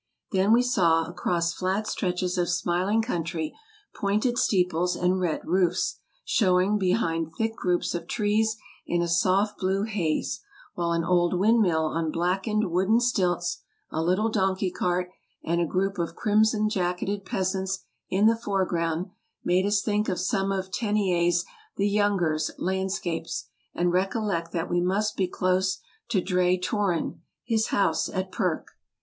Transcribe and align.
Then 0.31 0.51
we 0.51 0.63
saw, 0.63 1.03
across 1.07 1.53
flat 1.53 1.85
stretches 1.85 2.35
of 2.39 2.49
smiling 2.49 3.03
country, 3.03 3.55
pointed 3.93 4.35
steeples 4.39 4.95
and 4.95 5.19
red 5.19 5.45
roofs, 5.45 5.99
showing 6.25 6.79
behind 6.79 7.33
thick 7.37 7.55
groups 7.55 7.93
of 7.93 8.07
trees 8.07 8.57
in 8.87 9.03
a 9.03 9.07
soft 9.07 9.59
blue 9.59 9.83
haze, 9.83 10.41
while 10.73 10.89
an 10.91 11.03
old 11.03 11.37
wind 11.37 11.59
mill 11.61 11.83
on 11.85 12.09
blackened 12.09 12.71
wooden 12.71 12.99
stilts, 12.99 13.59
a 13.91 14.01
little 14.01 14.29
donkey 14.31 14.71
cart, 14.71 15.07
and 15.43 15.61
a 15.61 15.67
group 15.67 15.99
of 15.99 16.15
crimson 16.15 16.67
jacketed 16.67 17.23
peasants 17.23 17.85
in 18.09 18.25
the 18.25 18.35
foreground 18.35 19.11
made 19.43 19.67
us 19.67 19.83
think 19.83 20.09
of 20.09 20.19
some 20.19 20.51
of 20.51 20.71
Teniers 20.71 21.45
the 21.77 21.87
Younger's 21.87 22.49
landscapes, 22.57 23.49
and 23.75 23.93
recollect 23.93 24.51
that 24.51 24.67
we 24.67 24.81
must 24.81 25.15
be 25.15 25.27
close 25.27 25.79
to 26.09 26.21
Drei 26.21 26.57
Torren, 26.57 27.19
his 27.43 27.67
house 27.67 28.09
at 28.09 28.31
Perck. 28.31 28.69